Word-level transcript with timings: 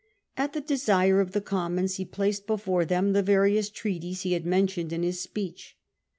At 0.35 0.53
the 0.53 0.61
desire 0.61 1.21
of 1.21 1.31
the 1.31 1.41
Commons 1.41 1.97
he 1.97 2.05
placed 2.05 2.47
before 2.47 2.85
them 2.85 3.13
the 3.13 3.21
various 3.21 3.69
treaties 3.69 4.21
he 4.23 4.33
had 4.33 4.47
mentioned 4.47 4.91
in 4.91 5.03
his 5.03 5.19
speech. 5.21 5.77